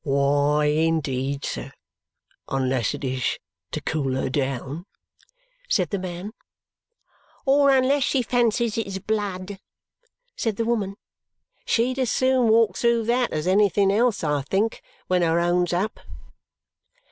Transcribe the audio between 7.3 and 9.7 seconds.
"Or unless she fancies it's blood,"